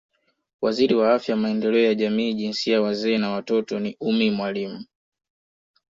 Waziri 0.61 0.95
wa 0.95 1.13
Afya 1.13 1.35
Maendeleo 1.35 1.83
ya 1.85 1.95
Jamii 1.95 2.33
Jinsia 2.33 2.81
Wazee 2.81 3.17
na 3.17 3.31
Watoto 3.31 3.79
ni 3.79 3.97
Ummy 3.99 4.31
Mwalimu 4.31 4.85